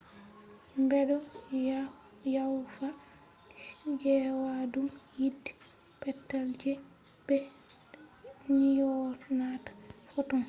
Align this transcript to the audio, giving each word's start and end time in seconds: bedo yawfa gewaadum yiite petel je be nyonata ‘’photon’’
bedo 0.89 1.17
yawfa 2.35 2.87
gewaadum 4.01 4.87
yiite 5.17 5.49
petel 6.01 6.45
je 6.61 6.71
be 7.27 7.37
nyonata 8.73 9.71
‘’photon’’ 10.09 10.39